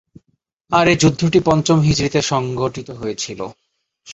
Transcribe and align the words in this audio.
আর 0.71 0.85
এ 0.87 0.95
যুদ্ধটি 0.95 1.39
পঞ্চম 1.45 1.77
হিজরীতে 1.79 2.19
সংঘটিত 2.23 2.89
হয়েছিল। 2.91 3.39